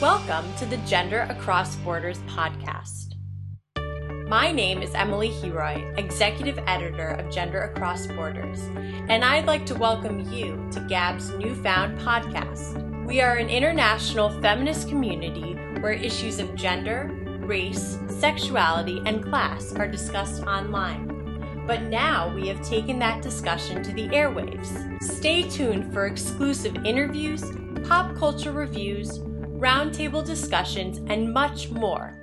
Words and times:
Welcome 0.00 0.50
to 0.54 0.64
the 0.64 0.78
Gender 0.78 1.26
Across 1.28 1.76
Borders 1.76 2.20
podcast. 2.20 3.16
My 4.30 4.50
name 4.50 4.80
is 4.80 4.94
Emily 4.94 5.28
Heroy, 5.28 5.92
Executive 5.98 6.58
Editor 6.66 7.08
of 7.08 7.30
Gender 7.30 7.64
Across 7.64 8.06
Borders, 8.06 8.62
and 9.10 9.22
I'd 9.22 9.44
like 9.44 9.66
to 9.66 9.74
welcome 9.74 10.32
you 10.32 10.66
to 10.70 10.80
GAB's 10.88 11.28
newfound 11.32 11.98
podcast. 11.98 13.06
We 13.06 13.20
are 13.20 13.36
an 13.36 13.50
international 13.50 14.30
feminist 14.40 14.88
community 14.88 15.52
where 15.82 15.92
issues 15.92 16.38
of 16.38 16.54
gender, 16.54 17.10
race, 17.40 17.98
sexuality, 18.08 19.02
and 19.04 19.22
class 19.22 19.74
are 19.74 19.86
discussed 19.86 20.44
online. 20.44 21.64
But 21.66 21.82
now 21.82 22.34
we 22.34 22.48
have 22.48 22.66
taken 22.66 22.98
that 23.00 23.20
discussion 23.20 23.82
to 23.82 23.92
the 23.92 24.08
airwaves. 24.08 25.02
Stay 25.02 25.42
tuned 25.42 25.92
for 25.92 26.06
exclusive 26.06 26.86
interviews, 26.86 27.44
pop 27.84 28.16
culture 28.16 28.52
reviews, 28.52 29.20
roundtable 29.60 30.24
discussions, 30.24 30.96
and 31.10 31.30
much 31.34 31.68
more. 31.68 32.16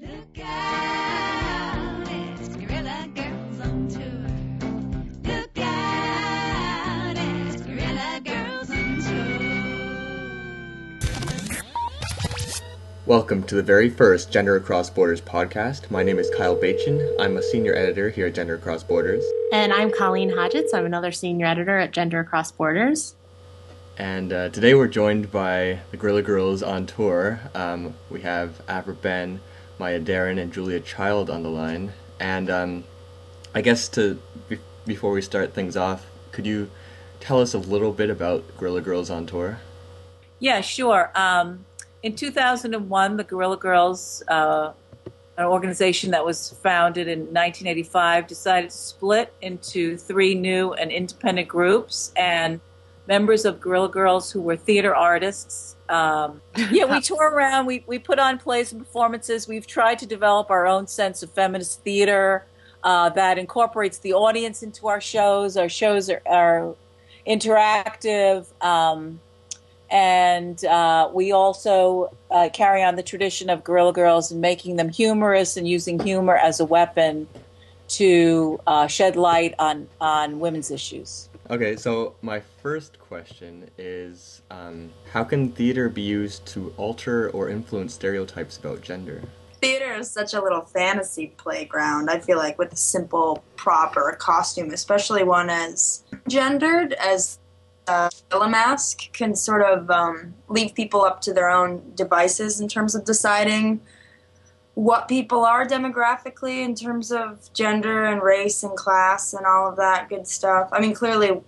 Look 0.00 0.38
out, 0.38 2.08
it's 2.08 2.56
Guerrilla 2.56 3.08
Girls 3.14 3.60
on 3.60 3.88
tour. 3.88 5.34
Look 5.34 5.58
out, 5.58 7.14
it's 7.18 7.60
Guerrilla 7.60 8.22
Girls 8.24 8.70
on 8.70 9.02
tour. 9.02 9.22
Welcome 13.04 13.42
to 13.42 13.54
the 13.54 13.62
very 13.62 13.90
first 13.90 14.32
Gender 14.32 14.56
Across 14.56 14.88
Borders 14.90 15.20
podcast. 15.20 15.90
My 15.90 16.02
name 16.02 16.18
is 16.18 16.30
Kyle 16.38 16.56
Bachin. 16.56 17.06
I'm 17.20 17.36
a 17.36 17.42
senior 17.42 17.74
editor 17.74 18.08
here 18.08 18.28
at 18.28 18.34
Gender 18.34 18.54
Across 18.54 18.84
Borders. 18.84 19.22
And 19.52 19.74
I'm 19.74 19.92
Colleen 19.92 20.30
Hodgetts. 20.30 20.72
I'm 20.72 20.86
another 20.86 21.12
senior 21.12 21.44
editor 21.44 21.76
at 21.78 21.92
Gender 21.92 22.20
Across 22.20 22.52
Borders. 22.52 23.14
And 23.98 24.32
uh, 24.32 24.48
today 24.48 24.74
we're 24.74 24.88
joined 24.88 25.30
by 25.30 25.80
the 25.90 25.98
Guerrilla 25.98 26.22
Girls 26.22 26.62
on 26.62 26.86
tour. 26.86 27.40
Um, 27.54 27.94
we 28.08 28.22
have 28.22 28.62
Aphra 28.66 28.94
Behn, 28.94 29.40
Maya 29.78 30.00
Deren, 30.00 30.38
and 30.38 30.50
Julia 30.50 30.80
Child 30.80 31.28
on 31.28 31.42
the 31.42 31.50
line. 31.50 31.92
And 32.18 32.48
um, 32.48 32.84
I 33.54 33.60
guess 33.60 33.88
to 33.90 34.18
be- 34.48 34.60
before 34.86 35.12
we 35.12 35.20
start 35.20 35.52
things 35.52 35.76
off, 35.76 36.06
could 36.30 36.46
you 36.46 36.70
tell 37.20 37.38
us 37.38 37.52
a 37.52 37.58
little 37.58 37.92
bit 37.92 38.08
about 38.08 38.56
Guerrilla 38.56 38.80
Girls 38.80 39.10
on 39.10 39.26
tour? 39.26 39.60
Yeah, 40.38 40.62
sure. 40.62 41.12
Um, 41.14 41.66
in 42.02 42.16
2001, 42.16 43.16
the 43.18 43.24
Guerrilla 43.24 43.58
Girls, 43.58 44.22
uh, 44.26 44.72
an 45.36 45.44
organization 45.44 46.12
that 46.12 46.24
was 46.24 46.50
founded 46.62 47.08
in 47.08 47.20
1985, 47.20 48.26
decided 48.26 48.70
to 48.70 48.76
split 48.76 49.34
into 49.42 49.98
three 49.98 50.34
new 50.34 50.72
and 50.72 50.90
independent 50.90 51.46
groups. 51.46 52.10
And 52.16 52.58
members 53.06 53.44
of 53.44 53.60
Guerrilla 53.60 53.88
Girls 53.88 54.30
who 54.30 54.40
were 54.40 54.56
theater 54.56 54.94
artists. 54.94 55.76
Um, 55.88 56.40
yeah, 56.70 56.84
we 56.84 57.00
tour 57.00 57.30
around. 57.30 57.66
We 57.66 57.84
we 57.86 57.98
put 57.98 58.18
on 58.18 58.38
plays 58.38 58.72
and 58.72 58.80
performances. 58.80 59.48
We've 59.48 59.66
tried 59.66 59.98
to 60.00 60.06
develop 60.06 60.50
our 60.50 60.66
own 60.66 60.86
sense 60.86 61.22
of 61.22 61.30
feminist 61.30 61.82
theater 61.82 62.44
uh, 62.84 63.10
that 63.10 63.38
incorporates 63.38 63.98
the 63.98 64.12
audience 64.14 64.62
into 64.62 64.88
our 64.88 65.00
shows. 65.00 65.56
Our 65.56 65.68
shows 65.68 66.10
are, 66.10 66.22
are 66.26 66.74
interactive. 67.26 68.46
Um, 68.62 69.20
and 69.90 70.64
uh, 70.64 71.10
we 71.12 71.32
also 71.32 72.16
uh, 72.30 72.48
carry 72.52 72.82
on 72.82 72.96
the 72.96 73.02
tradition 73.02 73.50
of 73.50 73.62
Guerrilla 73.62 73.92
Girls 73.92 74.32
and 74.32 74.40
making 74.40 74.76
them 74.76 74.88
humorous 74.88 75.56
and 75.56 75.68
using 75.68 76.00
humor 76.00 76.34
as 76.34 76.60
a 76.60 76.64
weapon 76.64 77.28
to 77.88 78.58
uh, 78.66 78.86
shed 78.86 79.16
light 79.16 79.54
on, 79.58 79.86
on 80.00 80.40
women's 80.40 80.70
issues. 80.70 81.28
Okay, 81.52 81.76
so 81.76 82.14
my 82.22 82.40
first 82.40 82.98
question 82.98 83.68
is 83.76 84.40
um, 84.50 84.90
how 85.12 85.22
can 85.22 85.52
theater 85.52 85.90
be 85.90 86.00
used 86.00 86.46
to 86.46 86.72
alter 86.78 87.28
or 87.30 87.50
influence 87.50 87.92
stereotypes 87.92 88.56
about 88.56 88.80
gender? 88.80 89.20
theater 89.60 89.94
is 89.94 90.10
such 90.10 90.34
a 90.34 90.42
little 90.42 90.62
fantasy 90.62 91.28
playground. 91.36 92.10
I 92.10 92.18
feel 92.18 92.36
like 92.36 92.58
with 92.58 92.72
a 92.72 92.76
simple 92.76 93.44
prop 93.54 93.96
or 93.96 94.10
costume, 94.16 94.72
especially 94.72 95.22
one 95.22 95.48
as 95.50 96.02
gendered 96.26 96.94
as 96.94 97.38
uh, 97.86 98.10
a 98.32 98.48
mask, 98.48 99.12
can 99.12 99.36
sort 99.36 99.62
of 99.62 99.88
um, 99.88 100.34
leave 100.48 100.74
people 100.74 101.02
up 101.02 101.20
to 101.20 101.32
their 101.32 101.48
own 101.48 101.80
devices 101.94 102.60
in 102.60 102.66
terms 102.66 102.96
of 102.96 103.04
deciding 103.04 103.80
what 104.74 105.06
people 105.06 105.44
are 105.44 105.66
demographically 105.66 106.64
in 106.64 106.74
terms 106.74 107.12
of 107.12 107.52
gender 107.52 108.04
and 108.04 108.22
race 108.22 108.62
and 108.62 108.76
class 108.76 109.34
and 109.34 109.44
all 109.44 109.68
of 109.68 109.76
that 109.76 110.08
good 110.08 110.26
stuff. 110.26 110.68
I 110.72 110.80
mean, 110.80 110.94
clearly, 110.94 111.40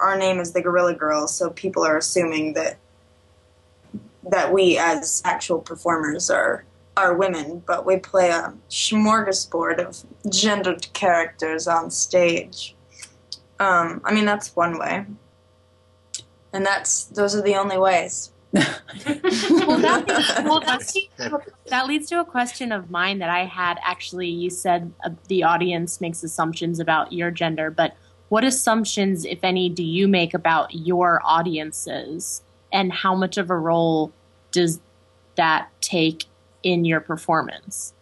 our 0.00 0.18
name 0.18 0.40
is 0.40 0.52
the 0.52 0.60
Guerrilla 0.60 0.94
Girls, 0.94 1.34
so 1.34 1.50
people 1.50 1.84
are 1.84 1.96
assuming 1.96 2.54
that 2.54 2.78
that 4.30 4.52
we 4.52 4.78
as 4.78 5.20
actual 5.24 5.58
performers 5.58 6.30
are 6.30 6.64
are 6.96 7.14
women, 7.14 7.62
but 7.66 7.84
we 7.84 7.96
play 7.96 8.30
a 8.30 8.54
smorgasbord 8.70 9.84
of 9.84 10.04
gendered 10.30 10.92
characters 10.92 11.66
on 11.66 11.90
stage. 11.90 12.74
Um, 13.58 14.00
I 14.04 14.14
mean, 14.14 14.24
that's 14.24 14.54
one 14.54 14.78
way, 14.78 15.04
and 16.52 16.66
that's 16.66 17.04
those 17.04 17.34
are 17.34 17.42
the 17.42 17.54
only 17.54 17.78
ways. 17.78 18.32
Well, 18.54 19.78
that, 19.78 20.42
well 20.44 20.60
that, 20.60 20.78
leads 20.94 21.08
to 21.18 21.36
a, 21.36 21.42
that 21.68 21.86
leads 21.86 22.08
to 22.08 22.20
a 22.20 22.24
question 22.24 22.72
of 22.72 22.90
mine 22.90 23.18
that 23.18 23.30
I 23.30 23.44
had 23.44 23.78
actually. 23.82 24.28
You 24.28 24.50
said 24.50 24.92
uh, 25.04 25.10
the 25.28 25.42
audience 25.42 26.00
makes 26.00 26.22
assumptions 26.22 26.78
about 26.80 27.12
your 27.12 27.30
gender, 27.30 27.70
but 27.70 27.96
what 28.28 28.44
assumptions, 28.44 29.24
if 29.24 29.42
any, 29.42 29.68
do 29.68 29.82
you 29.82 30.08
make 30.08 30.34
about 30.34 30.74
your 30.74 31.20
audiences, 31.24 32.42
and 32.72 32.92
how 32.92 33.14
much 33.14 33.38
of 33.38 33.50
a 33.50 33.56
role 33.56 34.12
does 34.50 34.80
that 35.36 35.68
take 35.80 36.24
in 36.62 36.84
your 36.84 37.00
performance? 37.00 37.92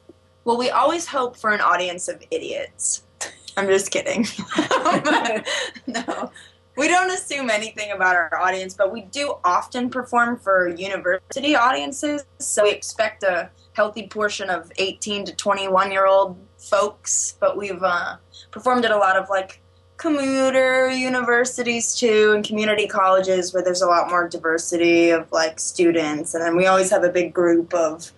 Well, 0.45 0.57
we 0.57 0.71
always 0.71 1.07
hope 1.07 1.37
for 1.37 1.53
an 1.53 1.61
audience 1.61 2.09
of 2.09 2.23
idiots. 2.31 3.03
I'm 3.57 3.67
just 3.69 3.91
kidding. 3.91 4.27
no. 5.87 6.31
We 6.77 6.89
don't 6.89 7.11
assume 7.11 7.51
anything 7.51 7.93
about 7.93 8.17
our 8.17 8.41
audience, 8.41 8.75
but 8.75 8.93
we 8.93 9.03
do 9.03 9.35
often 9.45 9.91
perform 9.91 10.39
for 10.39 10.69
university 10.69 11.55
audiences, 11.55 12.25
so 12.39 12.65
we 12.65 12.71
expect 12.71 13.23
a 13.23 13.51
healthy 13.75 14.07
portion 14.07 14.49
of 14.49 14.73
18 14.77 15.27
to 15.27 15.35
21 15.35 15.93
year 15.93 16.07
old 16.07 16.39
folks, 16.59 17.37
but 17.41 17.57
we've 17.57 17.83
uh, 17.83 18.17
performed 18.51 18.85
at 18.85 18.91
a 18.91 18.97
lot 18.97 19.17
of 19.17 19.29
like 19.29 19.61
commuter 19.97 20.91
universities 20.91 21.95
too 21.95 22.33
and 22.35 22.45
community 22.45 22.89
colleges 22.89 23.55
where 23.55 23.63
there's 23.63 23.83
a 23.83 23.87
lot 23.87 24.09
more 24.09 24.29
diversity 24.29 25.11
of 25.11 25.31
like 25.31 25.61
students 25.61 26.35
and 26.35 26.43
then 26.43 26.57
we 26.57 26.67
always 26.67 26.91
have 26.91 27.05
a 27.05 27.09
big 27.09 27.33
group 27.33 27.73
of 27.73 28.11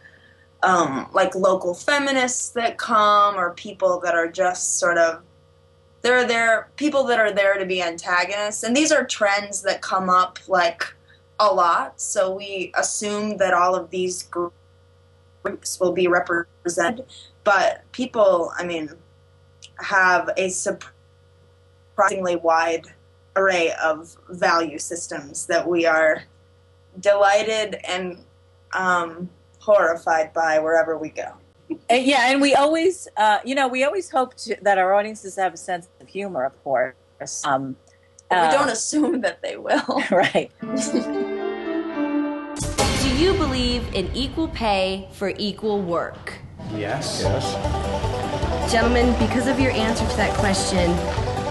um, 0.63 1.07
like 1.13 1.35
local 1.35 1.75
feminists 1.75 2.49
that 2.51 2.79
come 2.79 3.37
or 3.37 3.53
people 3.53 4.01
that 4.01 4.15
are 4.15 4.31
just 4.31 4.79
sort 4.79 4.97
of 4.97 5.23
they're 6.05 6.27
there 6.27 6.69
people 6.77 7.03
that 7.03 7.19
are 7.19 7.33
there 7.33 7.59
to 7.59 7.67
be 7.67 7.83
antagonists 7.83 8.63
and 8.63 8.77
these 8.77 8.93
are 8.93 9.05
trends 9.05 9.63
that 9.63 9.83
come 9.83 10.09
up 10.09 10.39
like 10.47 10.95
a 11.41 11.47
lot 11.47 12.01
so 12.01 12.33
we 12.33 12.71
assume 12.77 13.37
that 13.39 13.53
all 13.53 13.75
of 13.75 13.91
these 13.91 14.23
groups 14.25 15.81
will 15.81 15.93
be 15.93 16.07
represented 16.07 17.05
but 17.43 17.83
people 17.91 18.53
i 18.57 18.65
mean 18.65 18.89
have 19.79 20.31
a 20.37 20.49
surprisingly 20.51 22.37
wide 22.37 22.87
array 23.37 23.73
of 23.83 24.17
value 24.31 24.79
systems 24.79 25.47
that 25.47 25.67
we 25.67 25.87
are 25.87 26.23
delighted 27.01 27.77
and 27.89 28.19
um, 28.73 29.29
horrified 29.59 30.33
by 30.33 30.59
wherever 30.59 30.99
we 30.99 31.09
go. 31.09 31.33
And 31.89 32.05
yeah, 32.05 32.31
and 32.31 32.41
we 32.41 32.55
always, 32.55 33.09
uh, 33.17 33.39
you 33.45 33.55
know, 33.55 33.69
we 33.69 33.85
always 33.85 34.11
hope 34.11 34.35
to, 34.37 34.57
that 34.63 34.79
our 34.79 34.95
audiences 34.95 35.37
have 35.37 35.55
a 35.55 35.57
sense 35.57 35.89
of 36.01 36.09
humor, 36.09 36.45
of 36.45 36.63
course. 36.65 36.95
Um, 37.45 37.77
But 38.29 38.51
we 38.51 38.57
don't 38.57 38.69
assume 38.71 39.21
that 39.23 39.43
they 39.43 39.57
will. 39.57 40.03
right. 40.11 40.51
Do 43.03 43.17
you 43.17 43.35
believe 43.35 43.95
in 43.95 44.11
equal 44.15 44.49
pay 44.49 45.09
for 45.13 45.33
equal 45.39 45.81
work? 45.81 46.35
Yes. 46.75 47.21
Yes. 47.23 48.73
Gentlemen, 48.73 49.15
because 49.19 49.47
of 49.47 49.61
your 49.61 49.73
answer 49.73 50.07
to 50.09 50.17
that 50.17 50.35
question, 50.39 50.91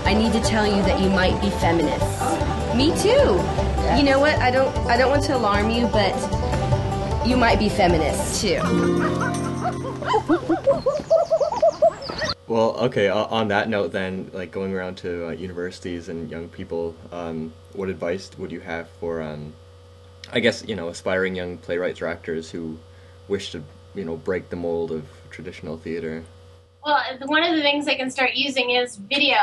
I 0.06 0.14
need 0.14 0.34
to 0.34 0.42
tell 0.42 0.66
you 0.68 0.82
that 0.84 1.00
you 1.00 1.10
might 1.10 1.40
be 1.42 1.50
feminists. 1.52 2.20
Me 2.76 2.90
too. 3.02 3.40
You 3.96 4.04
know 4.04 4.20
what? 4.20 4.36
I 4.40 4.52
don't 4.52 4.76
I 4.88 4.98
don't 4.98 5.12
want 5.12 5.24
to 5.26 5.36
alarm 5.38 5.70
you, 5.70 5.88
but 5.88 6.14
you 7.26 7.38
might 7.38 7.60
be 7.60 7.70
feminists 7.70 8.42
too. 8.42 8.60
Well, 12.54 12.76
okay. 12.82 13.10
On 13.10 13.48
that 13.48 13.68
note, 13.68 13.92
then, 13.94 14.30
like 14.34 14.52
going 14.52 14.74
around 14.74 14.98
to 14.98 15.28
uh, 15.28 15.32
universities 15.32 16.10
and 16.10 16.30
young 16.30 16.50
people, 16.50 16.96
um, 17.12 17.54
what 17.72 17.90
advice 17.90 18.30
would 18.38 18.52
you 18.52 18.60
have 18.60 18.90
for, 19.00 19.22
um, 19.22 19.54
I 20.32 20.40
guess, 20.40 20.64
you 20.68 20.76
know, 20.76 20.90
aspiring 20.90 21.36
young 21.36 21.58
playwrights 21.58 22.02
or 22.02 22.08
actors 22.08 22.52
who 22.52 22.78
wish 23.28 23.52
to, 23.54 23.64
you 23.96 24.06
know, 24.06 24.18
break 24.18 24.50
the 24.50 24.56
mold 24.56 24.92
of 24.92 25.06
traditional 25.32 25.78
theater? 25.78 26.24
Well, 26.86 27.02
one 27.26 27.44
of 27.44 27.56
the 27.56 27.62
things 27.62 27.86
they 27.86 27.96
can 27.96 28.12
start 28.12 28.34
using 28.36 28.72
is 28.72 28.98
video, 28.98 29.38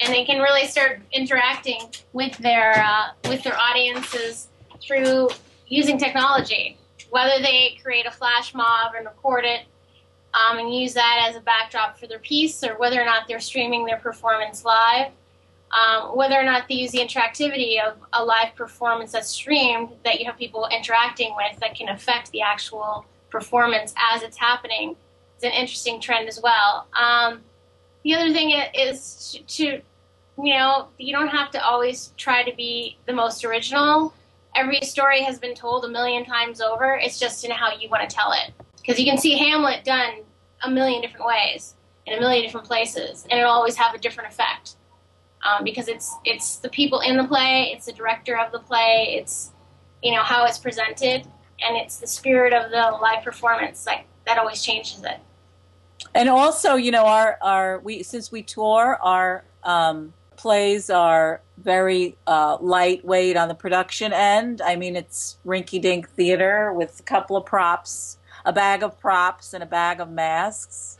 and 0.00 0.14
they 0.14 0.24
can 0.24 0.40
really 0.40 0.66
start 0.66 1.00
interacting 1.12 1.80
with 2.12 2.38
their 2.38 2.72
uh, 2.78 3.08
with 3.28 3.42
their 3.42 3.58
audiences 3.58 4.48
through 4.80 5.28
using 5.66 5.98
technology, 5.98 6.78
whether 7.10 7.42
they 7.42 7.78
create 7.82 8.06
a 8.06 8.10
flash 8.10 8.54
mob 8.54 8.92
and 8.96 9.06
record 9.06 9.44
it 9.44 9.62
um, 10.34 10.58
and 10.58 10.74
use 10.74 10.94
that 10.94 11.26
as 11.28 11.36
a 11.36 11.40
backdrop 11.40 11.98
for 11.98 12.06
their 12.06 12.18
piece, 12.18 12.62
or 12.62 12.78
whether 12.78 13.00
or 13.00 13.04
not 13.04 13.26
they're 13.26 13.40
streaming 13.40 13.86
their 13.86 13.98
performance 13.98 14.64
live. 14.64 15.10
Um, 15.72 16.16
whether 16.16 16.36
or 16.36 16.44
not 16.44 16.68
they 16.68 16.76
use 16.76 16.92
the 16.92 16.98
interactivity 16.98 17.84
of 17.84 17.96
a 18.12 18.24
live 18.24 18.54
performance 18.54 19.12
that's 19.12 19.28
streamed 19.28 19.90
that 20.04 20.20
you 20.20 20.26
have 20.26 20.38
people 20.38 20.68
interacting 20.70 21.34
with 21.36 21.58
that 21.60 21.74
can 21.74 21.88
affect 21.88 22.30
the 22.30 22.40
actual 22.40 23.04
performance 23.30 23.92
as 24.12 24.22
it's 24.22 24.36
happening 24.36 24.94
is 25.36 25.44
an 25.44 25.50
interesting 25.50 26.00
trend 26.00 26.28
as 26.28 26.40
well. 26.40 26.86
Um, 26.94 27.40
the 28.04 28.14
other 28.14 28.32
thing 28.32 28.52
is 28.74 29.32
to, 29.32 29.42
to, 29.42 29.82
you 30.42 30.54
know, 30.54 30.88
you 30.98 31.12
don't 31.12 31.28
have 31.28 31.50
to 31.50 31.64
always 31.64 32.12
try 32.16 32.48
to 32.48 32.54
be 32.54 32.96
the 33.06 33.12
most 33.12 33.44
original. 33.44 34.14
Every 34.56 34.80
story 34.80 35.22
has 35.22 35.38
been 35.38 35.54
told 35.54 35.84
a 35.84 35.88
million 35.88 36.24
times 36.24 36.60
over. 36.60 36.96
It's 36.96 37.18
just 37.18 37.44
in 37.44 37.50
how 37.50 37.76
you 37.78 37.90
want 37.90 38.08
to 38.08 38.14
tell 38.14 38.32
it. 38.32 38.54
Because 38.78 38.98
you 38.98 39.04
can 39.04 39.18
see 39.18 39.36
Hamlet 39.36 39.84
done 39.84 40.22
a 40.62 40.70
million 40.70 41.02
different 41.02 41.26
ways 41.26 41.74
in 42.06 42.16
a 42.16 42.20
million 42.20 42.42
different 42.42 42.66
places, 42.66 43.26
and 43.30 43.38
it'll 43.38 43.52
always 43.52 43.76
have 43.76 43.94
a 43.94 43.98
different 43.98 44.32
effect. 44.32 44.76
Um, 45.44 45.62
because 45.64 45.88
it's 45.88 46.16
it's 46.24 46.56
the 46.56 46.68
people 46.70 47.00
in 47.00 47.16
the 47.16 47.24
play, 47.24 47.72
it's 47.74 47.86
the 47.86 47.92
director 47.92 48.38
of 48.38 48.50
the 48.50 48.58
play, 48.58 49.16
it's 49.20 49.52
you 50.02 50.12
know 50.12 50.22
how 50.22 50.46
it's 50.46 50.58
presented, 50.58 51.26
and 51.60 51.76
it's 51.76 51.98
the 51.98 52.06
spirit 52.06 52.52
of 52.52 52.70
the 52.70 52.98
live 53.02 53.22
performance 53.22 53.86
like 53.86 54.06
that 54.26 54.38
always 54.38 54.62
changes 54.62 55.04
it. 55.04 55.20
And 56.14 56.28
also, 56.28 56.76
you 56.76 56.90
know, 56.90 57.04
our 57.04 57.38
our 57.42 57.78
we 57.80 58.02
since 58.02 58.32
we 58.32 58.42
tour, 58.42 58.98
our 59.02 59.44
um, 59.62 60.14
plays 60.36 60.90
are 60.90 61.40
very 61.58 62.16
uh, 62.26 62.58
lightweight 62.60 63.36
on 63.36 63.48
the 63.48 63.54
production 63.54 64.12
end. 64.12 64.60
I 64.60 64.76
mean, 64.76 64.96
it's 64.96 65.38
rinky-dink 65.46 66.08
theater 66.10 66.72
with 66.72 67.00
a 67.00 67.02
couple 67.02 67.36
of 67.36 67.46
props, 67.46 68.18
a 68.44 68.52
bag 68.52 68.82
of 68.82 68.98
props, 68.98 69.54
and 69.54 69.62
a 69.62 69.66
bag 69.66 70.00
of 70.00 70.10
masks. 70.10 70.98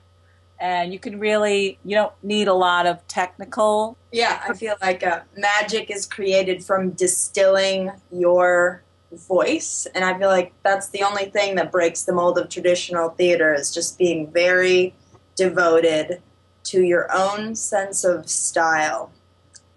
And 0.59 0.93
you 0.93 0.99
can 0.99 1.19
really, 1.19 1.79
you 1.85 1.95
don't 1.95 2.13
need 2.23 2.49
a 2.49 2.55
lot 2.55 2.87
of 2.87 3.07
technical. 3.09 3.99
Yeah, 4.11 4.43
I 4.49 4.55
feel 4.55 4.77
like 4.81 5.03
uh, 5.03 5.21
magic 5.37 5.91
is 5.91 6.07
created 6.07 6.65
from 6.65 6.91
distilling 6.93 7.93
your 8.11 8.83
voice, 9.13 9.87
and 9.95 10.05
I 10.05 10.19
feel 10.19 10.29
like 10.29 10.53
that's 10.63 10.89
the 10.89 11.03
only 11.03 11.27
thing 11.27 11.57
that 11.57 11.71
breaks 11.71 12.05
the 12.05 12.13
mold 12.13 12.39
of 12.39 12.49
traditional 12.49 13.11
theater 13.11 13.55
is 13.55 13.73
just 13.73 13.99
being 13.99 14.31
very 14.33 14.95
devoted 15.37 16.23
to 16.65 16.83
your 16.83 17.07
own 17.15 17.55
sense 17.55 18.03
of 18.03 18.29
style 18.29 19.13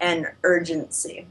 and 0.00 0.26
urgency. 0.42 1.26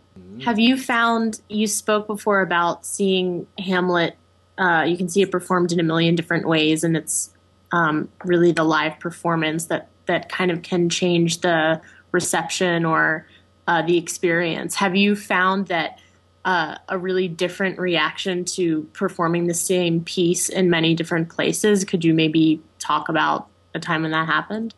Have 0.46 0.60
you 0.60 0.78
found 0.78 1.42
you 1.50 1.68
spoke 1.68 2.08
before 2.08 2.42
about 2.42 2.86
seeing 2.86 3.48
Hamlet? 3.58 4.16
Uh, 4.58 4.84
you 4.88 4.98
can 4.98 5.10
see 5.10 5.22
it 5.22 5.32
performed 5.32 5.72
in 5.72 5.80
a 5.80 5.84
million 5.84 6.16
different 6.16 6.48
ways, 6.48 6.84
and 6.84 6.96
it's 6.96 7.32
um, 7.72 8.10
really 8.24 8.52
the 8.52 8.64
live 8.64 9.00
performance 9.00 9.66
that 9.66 9.90
that 10.06 10.30
kind 10.30 10.52
of 10.52 10.62
can 10.62 10.90
change 10.90 11.42
the 11.42 11.82
reception 12.12 12.86
or 12.86 13.28
uh, 13.68 13.82
the 13.82 13.98
experience. 13.98 14.76
Have 14.76 14.96
you 14.96 15.16
found 15.16 15.68
that 15.68 16.00
uh, 16.46 16.76
a 16.88 16.98
really 16.98 17.28
different 17.28 17.78
reaction 17.78 18.44
to 18.44 18.84
performing 18.94 19.48
the 19.48 19.54
same 19.54 20.04
piece 20.04 20.50
in 20.50 20.70
many 20.70 20.96
different 20.96 21.30
places? 21.30 21.86
Could 21.86 22.04
you 22.04 22.14
maybe 22.14 22.62
talk 22.80 23.10
about 23.10 23.48
a 23.76 23.80
time 23.80 24.02
when 24.02 24.12
that 24.12 24.26
happened? 24.26 24.74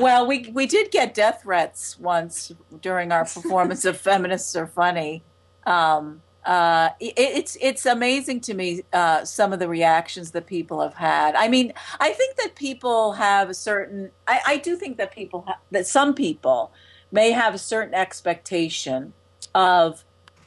Well, 0.00 0.26
we 0.26 0.50
we 0.52 0.66
did 0.66 0.90
get 0.90 1.14
death 1.14 1.42
threats 1.42 1.98
once 1.98 2.52
during 2.80 3.12
our 3.12 3.24
performance 3.24 3.84
of 3.84 3.96
"Feminists 4.00 4.56
Are 4.56 4.66
Funny." 4.66 5.22
Um, 5.66 6.22
uh, 6.44 6.90
it, 6.98 7.14
it's 7.16 7.56
it's 7.60 7.86
amazing 7.86 8.40
to 8.40 8.54
me 8.54 8.82
uh, 8.92 9.24
some 9.24 9.52
of 9.52 9.58
the 9.58 9.68
reactions 9.68 10.32
that 10.32 10.46
people 10.46 10.80
have 10.80 10.94
had. 10.94 11.34
I 11.34 11.48
mean, 11.48 11.72
I 12.00 12.12
think 12.12 12.36
that 12.36 12.54
people 12.54 13.12
have 13.12 13.50
a 13.50 13.54
certain. 13.54 14.10
I, 14.26 14.40
I 14.46 14.56
do 14.56 14.74
think 14.74 14.96
that 14.96 15.12
people 15.12 15.44
ha- 15.46 15.60
that 15.70 15.86
some 15.86 16.14
people 16.14 16.72
may 17.12 17.32
have 17.32 17.54
a 17.54 17.58
certain 17.58 17.94
expectation 17.94 19.12
of 19.54 20.04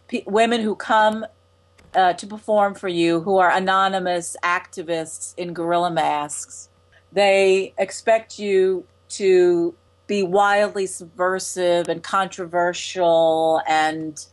pe- 0.08 0.24
women 0.26 0.62
who 0.62 0.76
come 0.76 1.26
uh, 1.94 2.14
to 2.14 2.28
perform 2.28 2.76
for 2.76 2.88
you 2.88 3.22
who 3.22 3.38
are 3.38 3.52
anonymous 3.52 4.36
activists 4.44 5.34
in 5.38 5.54
gorilla 5.54 5.92
masks. 5.92 6.70
They 7.12 7.74
expect 7.78 8.40
you 8.40 8.86
to 9.12 9.74
be 10.08 10.24
wildly 10.24 10.86
subversive 10.88 11.88
and 11.88 12.04
controversial 12.04 13.62
and 13.68 14.26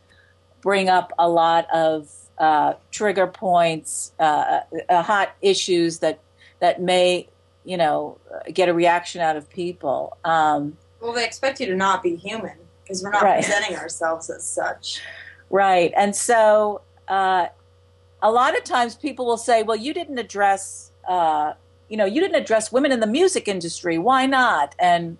bring 0.61 0.89
up 0.89 1.13
a 1.17 1.29
lot 1.29 1.67
of 1.73 2.09
uh, 2.37 2.73
trigger 2.91 3.27
points, 3.27 4.13
uh, 4.19 4.61
uh, 4.89 5.01
hot 5.01 5.31
issues 5.41 5.99
that 5.99 6.19
that 6.59 6.81
may, 6.81 7.27
you 7.63 7.77
know, 7.77 8.17
get 8.53 8.67
a 8.67 8.73
reaction 8.73 9.21
out 9.21 9.37
of 9.37 9.49
people. 9.49 10.17
Um, 10.25 10.77
Well, 11.01 11.13
they 11.13 11.25
expect 11.25 11.61
you 11.61 11.67
to 11.67 11.75
not 11.75 12.03
be 12.03 12.15
human 12.15 12.57
because 12.83 13.01
we're 13.03 13.11
not 13.11 13.23
Right. 13.23 13.41
presenting 13.43 13.77
ourselves 13.77 14.29
as 14.29 14.43
such. 14.45 15.01
Right. 15.49 15.93
And 15.95 16.13
so 16.15 16.81
uh, 17.07 17.47
a 18.21 18.31
lot 18.31 18.57
of 18.57 18.63
times 18.65 18.95
people 18.95 19.25
will 19.25 19.37
say, 19.37 19.63
well, 19.63 19.77
you 19.77 19.93
didn't 19.93 20.17
address, 20.17 20.91
uh, 21.07 21.53
you 21.89 21.97
know, 21.97 22.05
you 22.05 22.21
didn't 22.21 22.41
address 22.41 22.71
women 22.71 22.91
in 22.91 22.99
the 22.99 23.07
music 23.07 23.47
industry. 23.47 23.97
Why 23.97 24.25
not? 24.25 24.75
And 24.79 25.17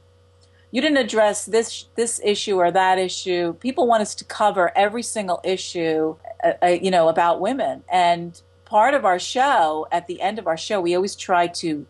you 0.71 0.81
didn't 0.81 0.97
address 0.97 1.45
this 1.45 1.85
this 1.95 2.21
issue 2.23 2.57
or 2.57 2.71
that 2.71 2.99
issue. 2.99 3.53
People 3.53 3.87
want 3.87 4.01
us 4.01 4.13
to 4.15 4.23
cover 4.25 4.71
every 4.77 5.03
single 5.03 5.41
issue, 5.43 6.15
uh, 6.43 6.53
uh, 6.61 6.67
you 6.67 6.91
know, 6.91 7.09
about 7.09 7.41
women. 7.41 7.83
And 7.91 8.39
part 8.65 8.93
of 8.93 9.03
our 9.03 9.19
show, 9.19 9.87
at 9.91 10.05
the 10.07 10.21
end 10.21 10.37
of 10.37 10.45
our 10.45 10.57
show, 10.57 10.79
we 10.79 10.95
always 10.95 11.15
try 11.15 11.47
to 11.47 11.87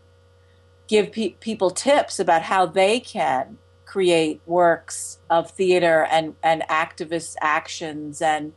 give 0.88 1.12
pe- 1.12 1.36
people 1.42 1.70
tips 1.70 2.20
about 2.20 2.42
how 2.42 2.66
they 2.66 3.00
can 3.00 3.58
create 3.86 4.40
works 4.46 5.20
of 5.30 5.52
theater 5.52 6.08
and, 6.12 6.36
and 6.44 6.62
activist 6.70 7.36
actions 7.42 8.22
and 8.22 8.54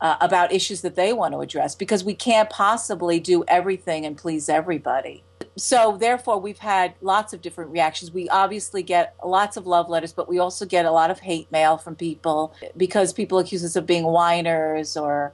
uh, 0.00 0.16
about 0.20 0.52
issues 0.52 0.82
that 0.82 0.94
they 0.94 1.12
want 1.12 1.32
to 1.32 1.40
address 1.40 1.74
because 1.74 2.04
we 2.04 2.14
can't 2.14 2.50
possibly 2.50 3.18
do 3.18 3.44
everything 3.48 4.04
and 4.04 4.16
please 4.16 4.48
everybody. 4.48 5.24
So, 5.56 5.96
therefore, 5.96 6.40
we've 6.40 6.58
had 6.58 6.94
lots 7.00 7.32
of 7.32 7.40
different 7.40 7.70
reactions. 7.70 8.10
We 8.10 8.28
obviously 8.28 8.82
get 8.82 9.14
lots 9.24 9.56
of 9.56 9.66
love 9.66 9.88
letters, 9.88 10.12
but 10.12 10.28
we 10.28 10.38
also 10.38 10.66
get 10.66 10.84
a 10.84 10.90
lot 10.90 11.10
of 11.10 11.20
hate 11.20 11.50
mail 11.52 11.76
from 11.76 11.94
people 11.94 12.54
because 12.76 13.12
people 13.12 13.38
accuse 13.38 13.64
us 13.64 13.76
of 13.76 13.86
being 13.86 14.04
whiners 14.04 14.96
or, 14.96 15.32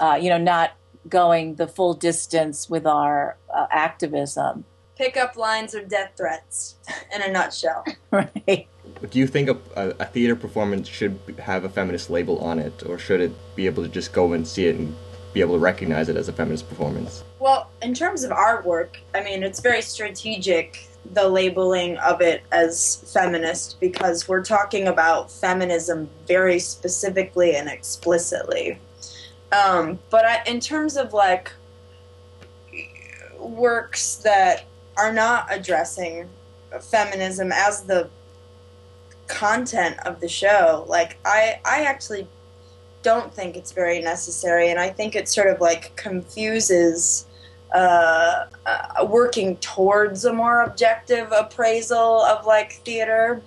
uh, 0.00 0.18
you 0.20 0.30
know, 0.30 0.38
not 0.38 0.72
going 1.08 1.56
the 1.56 1.66
full 1.66 1.94
distance 1.94 2.70
with 2.70 2.86
our 2.86 3.36
uh, 3.54 3.66
activism. 3.70 4.64
Pickup 4.96 5.36
lines 5.36 5.74
or 5.74 5.84
death 5.84 6.12
threats, 6.16 6.76
in 7.14 7.22
a 7.22 7.30
nutshell. 7.30 7.84
Right. 8.10 8.66
Do 9.10 9.18
you 9.18 9.26
think 9.26 9.50
a, 9.50 9.58
a, 9.76 9.88
a 10.00 10.04
theater 10.06 10.34
performance 10.34 10.88
should 10.88 11.18
have 11.38 11.64
a 11.64 11.68
feminist 11.68 12.08
label 12.08 12.38
on 12.38 12.58
it, 12.58 12.82
or 12.86 12.98
should 12.98 13.20
it 13.20 13.32
be 13.54 13.66
able 13.66 13.82
to 13.82 13.88
just 13.88 14.14
go 14.14 14.32
and 14.32 14.48
see 14.48 14.66
it 14.66 14.76
and 14.76 14.96
be 15.32 15.40
able 15.40 15.54
to 15.54 15.60
recognize 15.60 16.08
it 16.08 16.16
as 16.16 16.28
a 16.28 16.32
feminist 16.32 16.68
performance? 16.68 17.24
Well, 17.38 17.70
in 17.82 17.94
terms 17.94 18.24
of 18.24 18.32
our 18.32 18.62
work, 18.62 18.98
I 19.14 19.22
mean, 19.22 19.42
it's 19.42 19.60
very 19.60 19.82
strategic, 19.82 20.88
the 21.12 21.28
labeling 21.28 21.96
of 21.98 22.20
it 22.20 22.42
as 22.52 22.96
feminist, 23.12 23.80
because 23.80 24.28
we're 24.28 24.44
talking 24.44 24.88
about 24.88 25.30
feminism 25.30 26.08
very 26.26 26.58
specifically 26.58 27.54
and 27.56 27.68
explicitly. 27.68 28.78
Um, 29.52 29.98
but 30.10 30.24
I, 30.24 30.42
in 30.46 30.60
terms 30.60 30.96
of 30.96 31.12
like 31.12 31.52
works 33.38 34.16
that 34.16 34.64
are 34.96 35.12
not 35.12 35.46
addressing 35.50 36.28
feminism 36.80 37.50
as 37.52 37.84
the 37.84 38.10
content 39.26 39.96
of 40.06 40.20
the 40.20 40.28
show, 40.28 40.84
like 40.88 41.18
I, 41.24 41.60
I 41.64 41.84
actually 41.84 42.26
don't 43.02 43.32
think 43.32 43.56
it's 43.56 43.72
very 43.72 44.00
necessary, 44.00 44.70
and 44.70 44.78
I 44.78 44.90
think 44.90 45.14
it 45.14 45.28
sort 45.28 45.48
of 45.48 45.60
like 45.60 45.94
confuses 45.96 47.26
uh, 47.74 48.46
uh, 48.66 49.06
working 49.06 49.56
towards 49.58 50.24
a 50.24 50.32
more 50.32 50.62
objective 50.62 51.30
appraisal 51.32 52.22
of 52.22 52.46
like 52.46 52.72
theater 52.84 53.42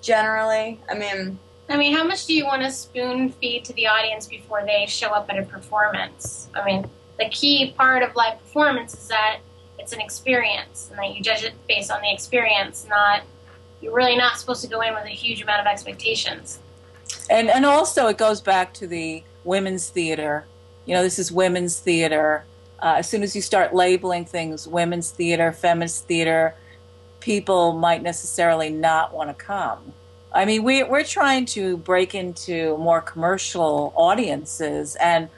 generally. 0.00 0.80
I 0.90 0.94
mean, 0.94 1.38
I 1.68 1.76
mean, 1.76 1.94
how 1.94 2.04
much 2.04 2.26
do 2.26 2.34
you 2.34 2.44
want 2.44 2.62
to 2.62 2.70
spoon 2.70 3.30
feed 3.30 3.64
to 3.66 3.72
the 3.74 3.86
audience 3.86 4.26
before 4.26 4.62
they 4.66 4.86
show 4.86 5.10
up 5.10 5.30
at 5.30 5.38
a 5.38 5.42
performance? 5.42 6.48
I 6.54 6.64
mean, 6.64 6.86
the 7.18 7.28
key 7.30 7.72
part 7.78 8.02
of 8.02 8.14
live 8.16 8.38
performance 8.40 8.94
is 8.94 9.08
that 9.08 9.38
it's 9.78 9.92
an 9.92 10.00
experience 10.00 10.88
and 10.90 10.98
that 10.98 11.14
you 11.14 11.22
judge 11.22 11.44
it 11.44 11.54
based 11.68 11.90
on 11.90 12.00
the 12.02 12.12
experience, 12.12 12.86
not 12.88 13.22
you're 13.80 13.94
really 13.94 14.16
not 14.16 14.38
supposed 14.38 14.62
to 14.62 14.68
go 14.68 14.80
in 14.80 14.94
with 14.94 15.04
a 15.04 15.08
huge 15.08 15.42
amount 15.42 15.60
of 15.60 15.66
expectations. 15.66 16.60
And 17.30 17.48
and 17.48 17.64
also 17.64 18.06
it 18.08 18.18
goes 18.18 18.40
back 18.40 18.74
to 18.74 18.86
the 18.86 19.22
women's 19.44 19.88
theater. 19.88 20.46
You 20.86 20.94
know, 20.94 21.02
this 21.02 21.18
is 21.18 21.30
women's 21.30 21.78
theater. 21.78 22.44
Uh, 22.80 22.96
as 22.98 23.08
soon 23.08 23.22
as 23.22 23.36
you 23.36 23.42
start 23.42 23.74
labeling 23.74 24.24
things 24.24 24.66
women's 24.66 25.10
theater, 25.10 25.52
feminist 25.52 26.06
theater, 26.06 26.54
people 27.20 27.72
might 27.72 28.02
necessarily 28.02 28.70
not 28.70 29.14
want 29.14 29.30
to 29.30 29.34
come. 29.34 29.92
I 30.34 30.44
mean, 30.44 30.62
we 30.62 30.82
we're 30.82 31.04
trying 31.04 31.46
to 31.46 31.76
break 31.76 32.14
into 32.14 32.76
more 32.78 33.00
commercial 33.00 33.92
audiences, 33.96 34.96
and 34.96 35.28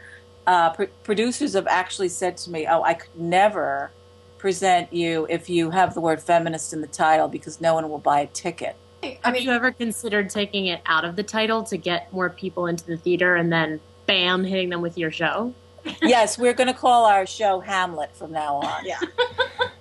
uh, 0.46 0.70
pr- 0.70 0.84
producers 1.02 1.54
have 1.54 1.66
actually 1.66 2.08
said 2.08 2.36
to 2.38 2.50
me, 2.50 2.66
"Oh, 2.66 2.82
I 2.82 2.94
could 2.94 3.16
never 3.16 3.90
present 4.38 4.92
you 4.92 5.26
if 5.28 5.48
you 5.48 5.70
have 5.70 5.94
the 5.94 6.00
word 6.00 6.22
feminist 6.22 6.72
in 6.72 6.80
the 6.80 6.86
title 6.86 7.28
because 7.28 7.60
no 7.60 7.74
one 7.74 7.88
will 7.88 7.98
buy 7.98 8.20
a 8.20 8.26
ticket." 8.26 8.76
I 9.04 9.18
Have 9.24 9.34
mean, 9.34 9.42
you 9.44 9.50
ever 9.50 9.70
considered 9.70 10.30
taking 10.30 10.66
it 10.66 10.80
out 10.86 11.04
of 11.04 11.16
the 11.16 11.22
title 11.22 11.62
to 11.64 11.76
get 11.76 12.12
more 12.12 12.30
people 12.30 12.66
into 12.66 12.86
the 12.86 12.96
theater 12.96 13.36
and 13.36 13.52
then 13.52 13.80
bam, 14.06 14.44
hitting 14.44 14.70
them 14.70 14.80
with 14.80 14.96
your 14.96 15.10
show? 15.10 15.52
yes, 16.02 16.38
we're 16.38 16.54
going 16.54 16.68
to 16.68 16.74
call 16.74 17.04
our 17.04 17.26
show 17.26 17.60
Hamlet 17.60 18.14
from 18.16 18.32
now 18.32 18.56
on, 18.56 18.84
yeah. 18.84 19.00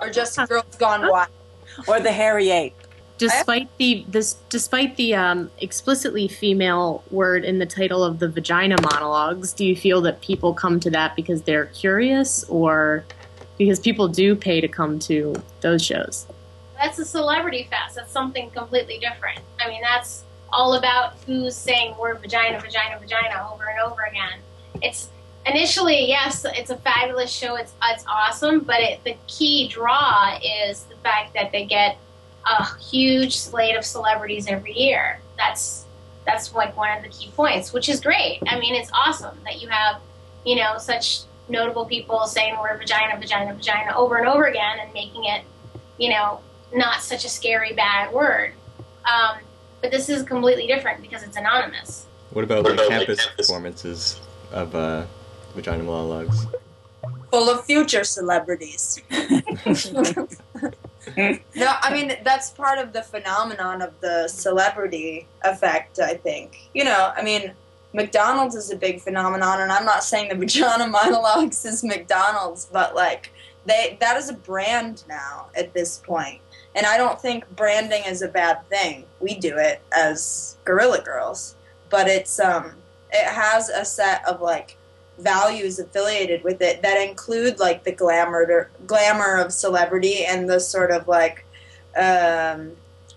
or 0.01 0.09
just 0.09 0.37
Girls 0.47 0.75
Gone 0.77 1.09
Wild. 1.09 1.29
or 1.87 1.99
the 1.99 2.11
Hairy 2.11 2.49
Ape. 2.49 2.75
Despite 3.17 3.69
the 3.77 4.03
this, 4.09 4.33
despite 4.49 4.97
the 4.97 5.15
um, 5.15 5.49
explicitly 5.61 6.27
female 6.27 7.03
word 7.09 7.45
in 7.45 7.59
the 7.59 7.65
title 7.65 8.03
of 8.03 8.19
the 8.19 8.27
vagina 8.27 8.75
monologues, 8.81 9.53
do 9.53 9.65
you 9.65 9.75
feel 9.75 10.01
that 10.01 10.19
people 10.21 10.53
come 10.53 10.79
to 10.81 10.89
that 10.89 11.15
because 11.15 11.43
they're 11.43 11.67
curious, 11.67 12.43
or 12.45 13.05
because 13.57 13.79
people 13.79 14.09
do 14.09 14.35
pay 14.35 14.59
to 14.59 14.67
come 14.67 14.99
to 14.99 15.35
those 15.61 15.85
shows? 15.85 16.25
That's 16.83 16.99
a 16.99 17.05
celebrity 17.05 17.65
fest. 17.69 17.95
That's 17.95 18.11
something 18.11 18.49
completely 18.49 18.99
different. 18.99 19.39
I 19.57 19.69
mean, 19.69 19.81
that's 19.81 20.25
all 20.51 20.73
about 20.73 21.13
who's 21.25 21.55
saying 21.55 21.97
word 21.97 22.19
vagina, 22.19 22.59
vagina, 22.59 22.99
vagina 22.99 23.49
over 23.53 23.69
and 23.69 23.79
over 23.79 24.01
again. 24.01 24.39
It's 24.81 25.07
initially, 25.45 26.09
yes, 26.09 26.45
it's 26.45 26.71
a 26.71 26.75
fabulous 26.75 27.31
show. 27.31 27.55
It's 27.55 27.71
it's 27.83 28.03
awesome, 28.05 28.59
but 28.59 28.81
it, 28.81 29.01
the 29.05 29.15
key 29.27 29.69
draw 29.69 30.37
is 30.43 30.83
the 30.83 30.97
fact 30.97 31.33
that 31.35 31.53
they 31.53 31.63
get 31.63 31.97
a 32.45 32.77
huge 32.79 33.37
slate 33.37 33.77
of 33.77 33.85
celebrities 33.85 34.47
every 34.47 34.73
year. 34.73 35.21
That's 35.37 35.85
that's 36.25 36.53
like 36.53 36.75
one 36.75 36.97
of 36.97 37.01
the 37.01 37.09
key 37.09 37.31
points, 37.33 37.71
which 37.71 37.87
is 37.87 38.01
great. 38.01 38.39
I 38.45 38.59
mean, 38.59 38.75
it's 38.75 38.91
awesome 38.93 39.37
that 39.45 39.61
you 39.61 39.69
have 39.69 40.01
you 40.45 40.57
know 40.57 40.77
such 40.79 41.21
notable 41.47 41.85
people 41.85 42.27
saying 42.27 42.55
the 42.55 42.59
word 42.59 42.77
vagina, 42.77 43.17
vagina, 43.17 43.53
vagina 43.53 43.95
over 43.95 44.17
and 44.17 44.27
over 44.27 44.47
again, 44.47 44.79
and 44.81 44.91
making 44.91 45.23
it 45.23 45.43
you 45.97 46.09
know 46.09 46.41
not 46.73 47.01
such 47.01 47.25
a 47.25 47.29
scary 47.29 47.73
bad 47.73 48.13
word. 48.13 48.53
Um, 49.05 49.37
but 49.81 49.91
this 49.91 50.09
is 50.09 50.23
completely 50.23 50.67
different 50.67 51.01
because 51.01 51.23
it's 51.23 51.37
anonymous. 51.37 52.05
What 52.31 52.43
about 52.43 52.65
like 52.65 52.87
campus 52.87 53.27
performances 53.37 54.19
of 54.51 54.73
uh, 54.75 55.05
vagina 55.53 55.83
monologues? 55.83 56.47
full 57.33 57.49
of 57.49 57.65
future 57.65 58.03
celebrities. 58.03 59.01
no, 59.11 59.25
I 61.17 61.91
mean 61.91 62.13
that's 62.23 62.51
part 62.51 62.77
of 62.77 62.93
the 62.93 63.01
phenomenon 63.01 63.81
of 63.81 63.99
the 64.01 64.27
celebrity 64.27 65.25
effect. 65.43 65.97
I 65.97 66.13
think 66.13 66.69
you 66.75 66.83
know. 66.83 67.11
I 67.17 67.23
mean, 67.23 67.53
McDonald's 67.91 68.53
is 68.53 68.69
a 68.71 68.75
big 68.75 69.01
phenomenon, 69.01 69.61
and 69.61 69.71
I'm 69.71 69.83
not 69.83 70.03
saying 70.03 70.29
the 70.29 70.35
vagina 70.35 70.85
monologues 70.99 71.65
is 71.65 71.83
McDonald's, 71.83 72.65
but 72.65 72.93
like 72.93 73.31
they 73.65 73.97
that 73.99 74.15
is 74.15 74.29
a 74.29 74.33
brand 74.33 75.03
now 75.09 75.47
at 75.55 75.73
this 75.73 75.97
point. 75.97 76.39
And 76.75 76.85
I 76.85 76.97
don't 76.97 77.21
think 77.21 77.47
branding 77.55 78.03
is 78.07 78.21
a 78.21 78.27
bad 78.27 78.67
thing. 78.69 79.05
We 79.19 79.35
do 79.35 79.57
it 79.57 79.81
as 79.95 80.57
Guerrilla 80.65 81.01
Girls, 81.01 81.55
but 81.89 82.07
it's 82.07 82.39
um 82.39 82.73
it 83.11 83.27
has 83.27 83.69
a 83.69 83.85
set 83.85 84.27
of 84.27 84.41
like 84.41 84.77
values 85.19 85.77
affiliated 85.77 86.43
with 86.43 86.61
it 86.61 86.81
that 86.81 86.97
include 87.07 87.59
like 87.59 87.83
the 87.83 87.91
glamour 87.91 88.71
glamour 88.87 89.37
of 89.37 89.53
celebrity 89.53 90.25
and 90.25 90.49
the 90.49 90.59
sort 90.59 90.91
of 90.91 91.07
like 91.07 91.45
um, 91.95 92.71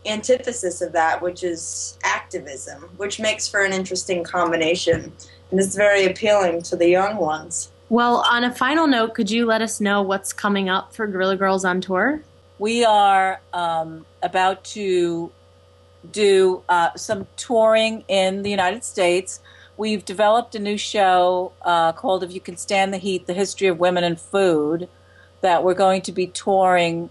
antithesis 0.04 0.82
of 0.82 0.92
that, 0.92 1.22
which 1.22 1.42
is 1.42 1.98
activism, 2.04 2.82
which 2.96 3.18
makes 3.18 3.48
for 3.48 3.64
an 3.64 3.72
interesting 3.72 4.22
combination, 4.22 5.12
and 5.50 5.60
it's 5.60 5.74
very 5.74 6.04
appealing 6.04 6.62
to 6.62 6.76
the 6.76 6.88
young 6.88 7.16
ones. 7.16 7.70
Well, 7.88 8.16
on 8.28 8.44
a 8.44 8.54
final 8.54 8.86
note, 8.86 9.14
could 9.14 9.30
you 9.30 9.46
let 9.46 9.62
us 9.62 9.80
know 9.80 10.02
what's 10.02 10.32
coming 10.32 10.68
up 10.68 10.92
for 10.92 11.06
Guerrilla 11.06 11.36
Girls 11.36 11.64
on 11.64 11.80
tour? 11.80 12.20
We 12.58 12.84
are 12.84 13.40
um, 13.52 14.06
about 14.22 14.64
to 14.64 15.30
do 16.10 16.62
uh, 16.68 16.94
some 16.96 17.26
touring 17.36 18.04
in 18.08 18.42
the 18.42 18.50
United 18.50 18.82
States. 18.82 19.40
We've 19.76 20.04
developed 20.04 20.54
a 20.54 20.58
new 20.58 20.78
show 20.78 21.52
uh, 21.62 21.92
called 21.92 22.22
If 22.22 22.32
You 22.32 22.40
Can 22.40 22.56
Stand 22.56 22.94
the 22.94 22.98
Heat 22.98 23.26
The 23.26 23.34
History 23.34 23.66
of 23.68 23.78
Women 23.78 24.04
and 24.04 24.18
Food 24.18 24.88
that 25.42 25.62
we're 25.62 25.74
going 25.74 26.00
to 26.02 26.12
be 26.12 26.28
touring 26.28 27.10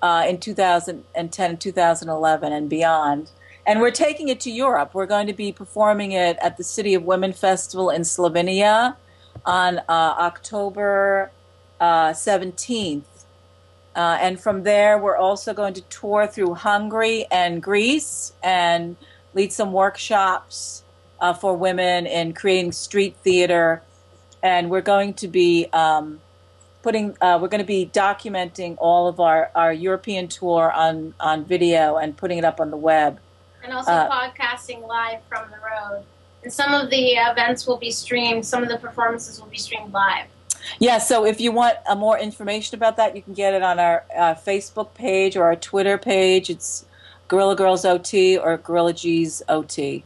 uh, 0.00 0.24
in 0.28 0.38
2010 0.38 1.50
and 1.50 1.60
2011 1.60 2.52
and 2.52 2.70
beyond. 2.70 3.30
And 3.66 3.80
we're 3.80 3.90
taking 3.90 4.28
it 4.28 4.38
to 4.40 4.52
Europe. 4.52 4.94
We're 4.94 5.06
going 5.06 5.26
to 5.26 5.32
be 5.32 5.50
performing 5.50 6.12
it 6.12 6.36
at 6.40 6.58
the 6.58 6.64
City 6.64 6.94
of 6.94 7.02
Women 7.02 7.32
Festival 7.32 7.90
in 7.90 8.02
Slovenia 8.02 8.94
on 9.44 9.78
uh, 9.78 9.82
October 9.88 11.32
uh, 11.80 12.10
17th. 12.10 13.02
Uh, 13.96 14.18
and 14.20 14.40
from 14.40 14.64
there, 14.64 14.98
we're 14.98 15.16
also 15.16 15.54
going 15.54 15.74
to 15.74 15.82
tour 15.82 16.26
through 16.26 16.54
Hungary 16.54 17.26
and 17.30 17.62
Greece 17.62 18.32
and 18.42 18.96
lead 19.34 19.52
some 19.52 19.72
workshops 19.72 20.82
uh, 21.20 21.32
for 21.32 21.56
women 21.56 22.06
in 22.06 22.32
creating 22.32 22.72
street 22.72 23.16
theater. 23.22 23.82
And 24.42 24.68
we're 24.68 24.82
going 24.82 25.14
to 25.14 25.28
be 25.28 25.66
um, 25.72 26.20
putting, 26.82 27.16
uh, 27.20 27.38
we're 27.40 27.48
going 27.48 27.62
to 27.62 27.66
be 27.66 27.86
documenting 27.86 28.76
all 28.78 29.06
of 29.06 29.20
our, 29.20 29.50
our 29.54 29.72
European 29.72 30.28
tour 30.28 30.72
on, 30.72 31.14
on 31.20 31.44
video 31.44 31.96
and 31.96 32.16
putting 32.16 32.38
it 32.38 32.44
up 32.44 32.60
on 32.60 32.70
the 32.70 32.76
web. 32.76 33.20
And 33.62 33.72
also 33.72 33.92
Uh, 33.92 34.10
podcasting 34.10 34.86
live 34.86 35.20
from 35.28 35.50
the 35.50 35.56
road. 35.56 36.04
And 36.42 36.52
some 36.52 36.74
of 36.74 36.90
the 36.90 37.12
events 37.12 37.66
will 37.66 37.78
be 37.78 37.90
streamed, 37.90 38.44
some 38.44 38.62
of 38.62 38.68
the 38.68 38.76
performances 38.76 39.40
will 39.40 39.48
be 39.48 39.56
streamed 39.56 39.92
live. 39.94 40.26
Yeah, 40.78 40.98
so 40.98 41.24
if 41.24 41.40
you 41.40 41.52
want 41.52 41.76
uh, 41.86 41.94
more 41.94 42.18
information 42.18 42.74
about 42.74 42.96
that, 42.96 43.14
you 43.14 43.22
can 43.22 43.34
get 43.34 43.54
it 43.54 43.62
on 43.62 43.78
our 43.78 44.04
uh, 44.16 44.34
Facebook 44.34 44.94
page 44.94 45.36
or 45.36 45.44
our 45.44 45.56
Twitter 45.56 45.98
page. 45.98 46.50
It's 46.50 46.84
Guerrilla 47.28 47.56
Girls 47.56 47.84
OT 47.84 48.36
or 48.38 48.56
Guerrilla 48.58 48.92
G's 48.92 49.42
OT. 49.48 50.04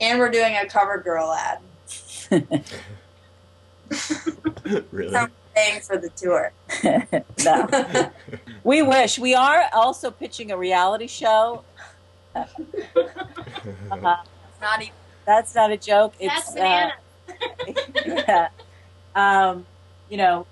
And 0.00 0.18
we're 0.18 0.30
doing 0.30 0.56
a 0.56 0.66
cover 0.66 0.98
girl 0.98 1.32
ad. 1.32 1.60
really? 4.90 5.12
So 5.12 5.26
paying 5.54 5.80
for 5.80 5.96
the 5.98 6.10
tour. 6.10 6.52
no. 7.44 8.10
we 8.64 8.82
wish. 8.82 9.18
We 9.18 9.34
are 9.34 9.64
also 9.72 10.10
pitching 10.10 10.50
a 10.52 10.56
reality 10.56 11.06
show. 11.06 11.64
Uh-huh. 12.34 14.16
Not 14.60 14.82
even. 14.82 14.94
That's 15.26 15.54
not 15.54 15.70
a 15.70 15.76
joke. 15.76 16.14
It's 16.18 16.34
That's 16.34 16.54
banana. 16.54 16.94
yeah. 18.06 18.48
um, 19.14 19.66
you 20.08 20.16
know, 20.16 20.46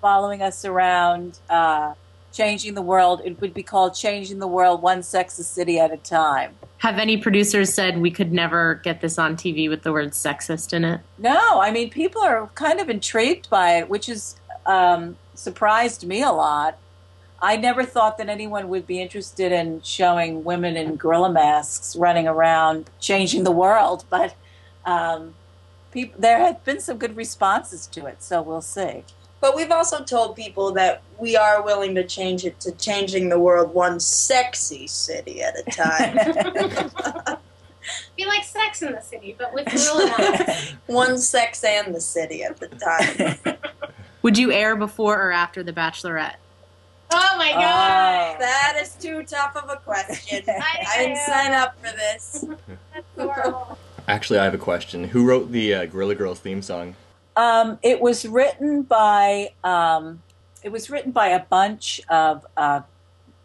following 0.00 0.42
us 0.42 0.64
around, 0.64 1.38
uh, 1.48 1.94
changing 2.32 2.74
the 2.74 2.82
world. 2.82 3.22
It 3.24 3.40
would 3.40 3.54
be 3.54 3.62
called 3.62 3.94
"Changing 3.94 4.38
the 4.38 4.46
World 4.46 4.82
One 4.82 5.00
Sexist 5.00 5.44
City 5.44 5.78
at 5.78 5.92
a 5.92 5.96
Time." 5.96 6.54
Have 6.78 6.98
any 6.98 7.16
producers 7.16 7.72
said 7.74 8.00
we 8.00 8.10
could 8.10 8.32
never 8.32 8.76
get 8.76 9.00
this 9.00 9.18
on 9.18 9.36
TV 9.36 9.68
with 9.68 9.82
the 9.82 9.92
word 9.92 10.12
sexist 10.12 10.72
in 10.72 10.84
it? 10.84 11.00
No, 11.18 11.60
I 11.60 11.70
mean 11.70 11.90
people 11.90 12.22
are 12.22 12.48
kind 12.54 12.80
of 12.80 12.88
intrigued 12.88 13.50
by 13.50 13.78
it, 13.78 13.88
which 13.88 14.06
has 14.06 14.36
um, 14.66 15.16
surprised 15.34 16.06
me 16.06 16.22
a 16.22 16.30
lot. 16.30 16.78
I 17.40 17.56
never 17.56 17.84
thought 17.84 18.18
that 18.18 18.28
anyone 18.28 18.68
would 18.68 18.86
be 18.86 19.00
interested 19.00 19.52
in 19.52 19.80
showing 19.82 20.42
women 20.42 20.76
in 20.76 20.96
gorilla 20.96 21.30
masks 21.30 21.94
running 21.96 22.26
around 22.26 22.90
changing 23.00 23.44
the 23.44 23.52
world, 23.52 24.04
but 24.10 24.34
um, 24.84 25.34
peop 25.90 26.14
there 26.18 26.38
have 26.38 26.64
been 26.64 26.80
some 26.80 26.98
good 26.98 27.16
responses 27.16 27.86
to 27.88 28.06
it, 28.06 28.22
so 28.22 28.42
we'll 28.42 28.60
see. 28.60 29.04
But 29.40 29.54
we've 29.54 29.70
also 29.70 30.02
told 30.02 30.34
people 30.34 30.72
that 30.72 31.02
we 31.18 31.36
are 31.36 31.62
willing 31.62 31.94
to 31.94 32.04
change 32.04 32.44
it 32.44 32.58
to 32.60 32.72
changing 32.72 33.28
the 33.28 33.38
world 33.38 33.72
one 33.72 34.00
sexy 34.00 34.86
city 34.88 35.42
at 35.42 35.54
a 35.58 35.62
time. 35.70 37.38
Be 38.16 38.26
like 38.26 38.44
Sex 38.44 38.82
in 38.82 38.92
the 38.92 39.00
City, 39.00 39.34
but 39.38 39.54
with 39.54 39.66
gorilla 39.66 40.06
masks. 40.18 40.72
one 40.86 41.18
sex 41.18 41.64
and 41.64 41.94
the 41.94 42.00
city 42.00 42.42
at 42.42 42.58
the 42.58 42.68
time. 42.68 43.56
Would 44.22 44.36
you 44.36 44.50
air 44.52 44.76
before 44.76 45.20
or 45.22 45.30
after 45.30 45.62
The 45.62 45.72
Bachelorette? 45.72 46.34
Oh 47.10 47.36
my 47.38 47.52
ah, 47.54 47.60
god! 47.60 48.34
Oh. 48.34 48.38
that 48.40 48.78
is 48.82 48.94
too 48.96 49.22
tough 49.22 49.56
of 49.56 49.70
a 49.70 49.76
question. 49.76 50.42
I 50.46 50.86
I 50.86 50.98
didn't 50.98 51.16
sign 51.18 51.52
up 51.52 51.78
for 51.78 51.96
this. 51.96 52.44
That's 52.92 53.06
horrible. 53.16 53.77
Actually, 54.08 54.38
I 54.38 54.44
have 54.44 54.54
a 54.54 54.58
question. 54.58 55.04
Who 55.04 55.26
wrote 55.26 55.52
the 55.52 55.74
uh, 55.74 55.84
Guerrilla 55.86 56.14
Girls 56.14 56.40
theme 56.40 56.62
song? 56.62 56.96
Um, 57.36 57.78
it 57.82 58.00
was 58.00 58.24
written 58.26 58.82
by 58.82 59.50
um, 59.62 60.22
it 60.62 60.72
was 60.72 60.90
written 60.90 61.12
by 61.12 61.28
a 61.28 61.40
bunch 61.40 62.00
of 62.08 62.44
uh, 62.56 62.80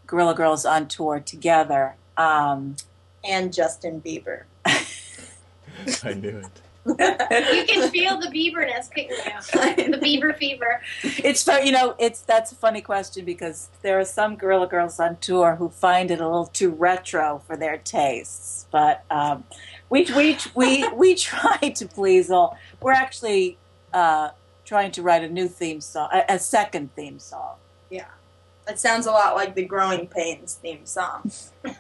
Guerrilla 0.08 0.34
Girls 0.34 0.66
on 0.66 0.88
tour 0.88 1.20
together. 1.20 1.96
Um, 2.18 2.78
And 3.26 3.54
Justin 3.54 4.02
Bieber. 4.02 4.44
I 4.66 6.14
knew 6.14 6.40
it. 6.40 6.48
You 6.86 7.66
can 7.66 7.90
feel 7.92 8.20
the 8.20 8.28
Bieberness 8.28 8.94
kicking 8.94 9.16
you. 9.16 9.92
The 9.94 9.98
Bieber 9.98 10.36
fever. 10.38 10.82
it's 11.02 11.42
fu- 11.44 11.64
you 11.64 11.72
know 11.72 11.96
it's 11.98 12.20
that's 12.22 12.52
a 12.52 12.56
funny 12.56 12.82
question 12.82 13.24
because 13.24 13.70
there 13.84 13.98
are 14.00 14.04
some 14.06 14.36
Guerrilla 14.36 14.68
Girls 14.68 15.00
on 15.00 15.16
tour 15.22 15.56
who 15.56 15.70
find 15.70 16.12
it 16.12 16.20
a 16.20 16.26
little 16.28 16.48
too 16.48 16.70
retro 16.72 17.42
for 17.48 17.56
their 17.56 17.78
tastes, 17.78 18.66
but 18.70 19.06
um, 19.10 19.46
we 19.90 20.06
we 20.16 20.38
we 20.56 20.88
we 20.90 21.16
try 21.32 21.58
to 21.58 21.88
please 21.88 22.30
all. 22.32 22.58
We're 22.82 22.94
actually 22.94 23.58
uh, 23.94 24.30
trying 24.66 24.92
to 24.92 25.02
write 25.02 25.24
a 25.24 25.30
new 25.30 25.48
theme 25.48 25.82
song, 25.82 26.10
a, 26.12 26.24
a 26.30 26.40
second 26.40 26.94
theme 26.96 27.20
song. 27.20 27.56
Yeah. 27.90 28.06
It 28.68 28.80
sounds 28.80 29.08
a 29.08 29.12
lot 29.12 29.36
like 29.36 29.56
the 29.56 29.66
Growing 29.66 30.08
Pains 30.08 30.56
theme 30.56 30.86
song. 30.86 31.30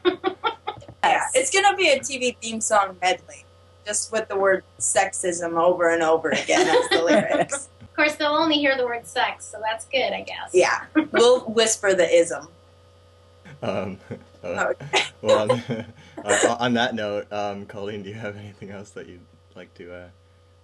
Yeah, 1.03 1.25
it's 1.33 1.51
gonna 1.51 1.75
be 1.75 1.89
a 1.89 1.99
TV 1.99 2.35
theme 2.37 2.61
song 2.61 2.97
medley, 3.01 3.43
just 3.85 4.11
with 4.11 4.29
the 4.29 4.37
word 4.37 4.63
sexism 4.79 5.61
over 5.61 5.89
and 5.89 6.01
over 6.01 6.29
again 6.29 6.65
as 6.65 6.89
the 6.89 7.03
lyrics. 7.05 7.67
Of 7.81 7.93
course, 7.95 8.15
they'll 8.15 8.31
only 8.31 8.55
hear 8.55 8.77
the 8.77 8.85
word 8.85 9.05
sex, 9.05 9.45
so 9.45 9.59
that's 9.61 9.85
good, 9.85 10.13
I 10.13 10.21
guess. 10.21 10.51
Yeah, 10.53 10.85
we'll 11.11 11.41
whisper 11.41 11.93
the 11.93 12.09
ism. 12.09 12.47
Um, 13.61 13.99
uh, 14.43 14.73
well, 15.21 15.49
on, 16.23 16.57
on 16.59 16.73
that 16.73 16.95
note, 16.95 17.31
um, 17.31 17.65
Colleen, 17.65 18.03
do 18.03 18.09
you 18.09 18.15
have 18.15 18.35
anything 18.37 18.71
else 18.71 18.89
that 18.91 19.07
you'd 19.07 19.21
like 19.55 19.73
to 19.75 19.93
uh, 19.93 20.07